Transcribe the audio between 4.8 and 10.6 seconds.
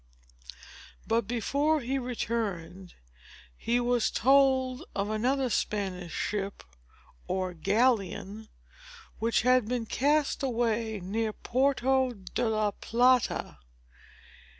of another Spanish ship or galleon, which had been cast